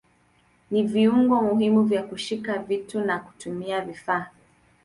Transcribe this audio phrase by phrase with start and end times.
[0.71, 4.27] Ni viungo muhimu kwa kushika vitu na kutumia vifaa.